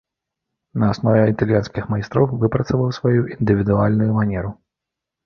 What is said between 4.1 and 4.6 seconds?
манеру.